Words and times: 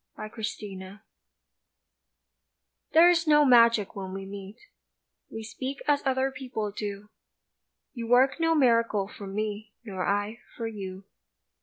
AFTER 0.17 0.41
LOVE 0.63 0.97
THERE 2.93 3.09
is 3.11 3.27
no 3.27 3.45
magic 3.45 3.95
when 3.95 4.13
we 4.15 4.25
meet, 4.25 4.57
We 5.29 5.43
speak 5.43 5.83
as 5.87 6.01
other 6.07 6.31
people 6.31 6.71
do, 6.71 7.09
You 7.93 8.07
work 8.07 8.39
no 8.39 8.55
miracle 8.55 9.07
for 9.07 9.27
me 9.27 9.73
Nor 9.83 10.03
I 10.07 10.39
for 10.57 10.65
you. 10.65 11.03